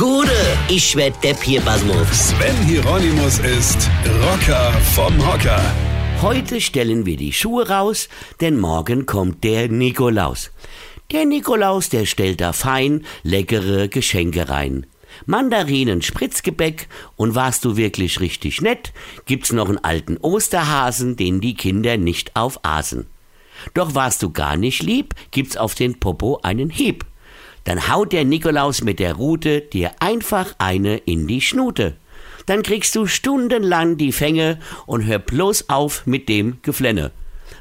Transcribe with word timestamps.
Gude, 0.00 0.32
ich 0.70 0.96
werd 0.96 1.22
Depp 1.22 1.42
hier, 1.42 1.60
Basmus. 1.60 2.30
Sven 2.30 2.56
Hieronymus 2.64 3.38
ist 3.40 3.90
Rocker 4.22 4.72
vom 4.94 5.14
Hocker. 5.26 5.60
Heute 6.22 6.62
stellen 6.62 7.04
wir 7.04 7.18
die 7.18 7.34
Schuhe 7.34 7.68
raus, 7.68 8.08
denn 8.40 8.58
morgen 8.58 9.04
kommt 9.04 9.44
der 9.44 9.68
Nikolaus. 9.68 10.52
Der 11.12 11.26
Nikolaus, 11.26 11.90
der 11.90 12.06
stellt 12.06 12.40
da 12.40 12.54
fein 12.54 13.04
leckere 13.24 13.88
Geschenke 13.88 14.48
rein. 14.48 14.86
Mandarinen, 15.26 16.00
Spritzgebäck 16.00 16.88
und 17.16 17.34
warst 17.34 17.66
du 17.66 17.76
wirklich 17.76 18.20
richtig 18.20 18.62
nett, 18.62 18.94
gibt's 19.26 19.52
noch 19.52 19.68
einen 19.68 19.84
alten 19.84 20.16
Osterhasen, 20.16 21.16
den 21.16 21.42
die 21.42 21.52
Kinder 21.52 21.98
nicht 21.98 22.36
aufaßen. 22.36 23.06
Doch 23.74 23.94
warst 23.94 24.22
du 24.22 24.30
gar 24.30 24.56
nicht 24.56 24.82
lieb, 24.82 25.14
gibt's 25.30 25.58
auf 25.58 25.74
den 25.74 26.00
Popo 26.00 26.40
einen 26.42 26.70
Hieb. 26.70 27.04
Dann 27.64 27.88
haut 27.88 28.12
der 28.12 28.24
Nikolaus 28.24 28.82
mit 28.82 28.98
der 28.98 29.14
Rute 29.14 29.60
dir 29.60 29.92
einfach 30.00 30.54
eine 30.58 30.96
in 30.98 31.26
die 31.26 31.40
Schnute. 31.40 31.96
Dann 32.46 32.62
kriegst 32.62 32.96
du 32.96 33.06
stundenlang 33.06 33.96
die 33.96 34.12
Fänge 34.12 34.58
und 34.86 35.06
hör 35.06 35.18
bloß 35.18 35.68
auf 35.68 36.06
mit 36.06 36.28
dem 36.28 36.58
Geflenne. 36.62 37.12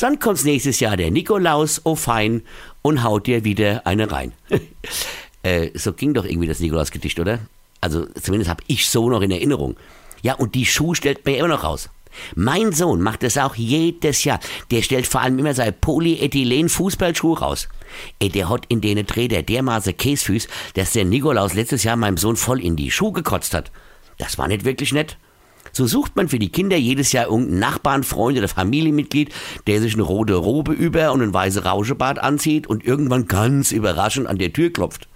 Dann 0.00 0.18
kommt's 0.18 0.44
nächstes 0.44 0.80
Jahr 0.80 0.96
der 0.96 1.10
Nikolaus, 1.10 1.82
oh 1.84 1.94
fein, 1.94 2.42
und 2.80 3.04
haut 3.04 3.26
dir 3.26 3.44
wieder 3.44 3.86
eine 3.86 4.10
rein. 4.10 4.32
äh, 5.42 5.70
so 5.74 5.92
ging 5.92 6.14
doch 6.14 6.24
irgendwie 6.24 6.48
das 6.48 6.60
Nikolausgedicht, 6.60 7.20
oder? 7.20 7.38
Also 7.80 8.06
zumindest 8.20 8.50
habe 8.50 8.64
ich 8.66 8.88
so 8.88 9.08
noch 9.08 9.22
in 9.22 9.30
Erinnerung. 9.30 9.76
Ja, 10.22 10.34
und 10.34 10.54
die 10.54 10.66
Schuh 10.66 10.94
stellt 10.94 11.24
mir 11.26 11.36
immer 11.36 11.48
noch 11.48 11.64
raus. 11.64 11.88
Mein 12.34 12.72
Sohn 12.72 13.00
macht 13.00 13.22
das 13.22 13.38
auch 13.38 13.54
jedes 13.54 14.24
Jahr. 14.24 14.40
Der 14.70 14.82
stellt 14.82 15.06
vor 15.06 15.20
allem 15.20 15.38
immer 15.38 15.54
seine 15.54 15.72
Polyethylen-Fußballschuhe 15.72 17.38
raus. 17.38 17.68
Ey, 18.18 18.28
der 18.28 18.48
hat 18.48 18.66
in 18.68 18.80
denen 18.80 19.06
Träder 19.06 19.42
dermaßen 19.42 19.96
Käsfüß, 19.96 20.48
dass 20.74 20.92
der 20.92 21.04
Nikolaus 21.04 21.54
letztes 21.54 21.84
Jahr 21.84 21.96
meinem 21.96 22.16
Sohn 22.16 22.36
voll 22.36 22.60
in 22.60 22.76
die 22.76 22.90
Schuhe 22.90 23.12
gekotzt 23.12 23.54
hat. 23.54 23.70
Das 24.18 24.38
war 24.38 24.48
nicht 24.48 24.64
wirklich 24.64 24.92
nett. 24.92 25.16
So 25.72 25.86
sucht 25.86 26.16
man 26.16 26.28
für 26.28 26.38
die 26.38 26.50
Kinder 26.50 26.76
jedes 26.76 27.12
Jahr 27.12 27.26
irgendeinen 27.26 27.60
Nachbarn, 27.60 28.02
Freund 28.02 28.36
oder 28.36 28.48
Familienmitglied, 28.48 29.32
der 29.66 29.80
sich 29.80 29.94
eine 29.94 30.02
rote 30.02 30.34
Robe 30.34 30.72
über 30.72 31.12
und 31.12 31.22
ein 31.22 31.32
weißes 31.32 31.64
Rauschebart 31.64 32.18
anzieht 32.18 32.66
und 32.66 32.84
irgendwann 32.84 33.26
ganz 33.26 33.72
überraschend 33.72 34.26
an 34.26 34.38
der 34.38 34.52
Tür 34.52 34.70
klopft. 34.70 35.08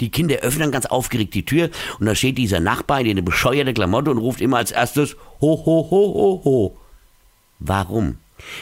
Die 0.00 0.10
Kinder 0.10 0.36
öffnen 0.36 0.72
ganz 0.72 0.86
aufgeregt 0.86 1.34
die 1.34 1.44
Tür 1.44 1.70
und 1.98 2.06
da 2.06 2.14
steht 2.14 2.38
dieser 2.38 2.60
Nachbar 2.60 3.00
in 3.00 3.10
eine 3.10 3.22
bescheuerte 3.22 3.74
Klamotte 3.74 4.10
und 4.10 4.18
ruft 4.18 4.40
immer 4.40 4.56
als 4.56 4.72
erstes 4.72 5.16
Ho, 5.40 5.62
ho, 5.64 5.88
ho, 5.90 6.14
ho, 6.14 6.42
ho. 6.44 6.76
Warum? 7.58 8.16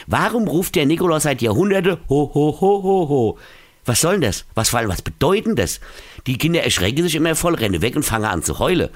Warum 0.07 0.47
ruft 0.47 0.75
der 0.75 0.85
Nikolaus 0.85 1.23
seit 1.23 1.41
Jahrhunderten 1.41 1.97
Ho, 2.09 2.31
ho, 2.33 2.57
ho, 2.59 2.83
ho, 2.83 3.09
ho? 3.09 3.37
Was 3.85 4.01
soll 4.01 4.13
denn 4.13 4.21
das? 4.21 4.45
Was, 4.53 4.73
was 4.73 5.01
bedeutet 5.01 5.57
das? 5.57 5.79
Die 6.27 6.37
Kinder 6.37 6.61
erschrecken 6.61 7.03
sich 7.03 7.15
immer 7.15 7.35
voll, 7.35 7.55
rennen 7.55 7.81
weg 7.81 7.95
und 7.95 8.03
fangen 8.03 8.25
an 8.25 8.43
zu 8.43 8.59
heulen. 8.59 8.89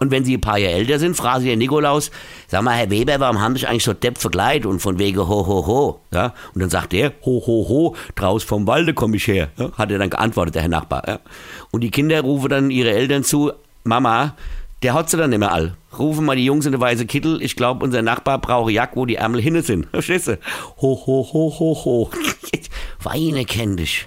Und 0.00 0.12
wenn 0.12 0.24
sie 0.24 0.36
ein 0.36 0.40
paar 0.40 0.58
Jahre 0.58 0.74
älter 0.74 1.00
sind, 1.00 1.16
fragen 1.16 1.42
sie 1.42 1.48
den 1.48 1.58
Nikolaus, 1.58 2.12
sag 2.46 2.62
mal, 2.62 2.76
Herr 2.76 2.88
Weber, 2.88 3.18
warum 3.18 3.40
haben 3.40 3.56
Sie 3.56 3.66
eigentlich 3.66 3.82
so 3.82 3.92
depp 3.92 4.18
verkleidet 4.18 4.64
und 4.64 4.78
von 4.78 4.98
wegen 5.00 5.18
ho, 5.18 5.46
ho, 5.46 5.66
ho? 5.66 6.00
Ja? 6.12 6.34
Und 6.54 6.62
dann 6.62 6.70
sagt 6.70 6.94
er, 6.94 7.12
ho, 7.24 7.42
ho, 7.44 7.68
ho, 7.68 7.96
draus 8.14 8.44
vom 8.44 8.66
Walde 8.68 8.94
komme 8.94 9.16
ich 9.16 9.26
her. 9.26 9.48
Ja? 9.56 9.72
Hat 9.72 9.90
er 9.90 9.98
dann 9.98 10.10
geantwortet, 10.10 10.54
der 10.54 10.62
Herr 10.62 10.68
Nachbar. 10.68 11.02
Ja? 11.08 11.18
Und 11.72 11.80
die 11.80 11.90
Kinder 11.90 12.20
rufen 12.20 12.48
dann 12.48 12.70
ihre 12.70 12.92
Eltern 12.92 13.24
zu, 13.24 13.50
Mama, 13.82 14.36
der 14.84 14.94
hat 14.94 15.10
sie 15.10 15.16
dann 15.16 15.32
immer 15.32 15.50
all. 15.50 15.76
Rufen 15.98 16.24
mal 16.24 16.36
die 16.36 16.44
Jungs 16.44 16.64
in 16.64 16.74
eine 16.74 16.80
weiße 16.80 17.06
Kittel. 17.06 17.42
Ich 17.42 17.56
glaube, 17.56 17.84
unser 17.84 18.02
Nachbar 18.02 18.38
braucht 18.38 18.70
Jack, 18.70 18.92
wo 18.94 19.04
die 19.04 19.16
Ärmel 19.16 19.40
hinne 19.40 19.62
sind. 19.62 19.86
Verstehst 19.90 20.28
du? 20.28 20.38
Ho, 20.80 21.02
ho, 21.06 21.28
ho, 21.32 21.54
ho, 21.58 21.84
ho. 21.84 22.10
Weine 23.02 23.44
kenn 23.44 23.76
dich. 23.76 24.06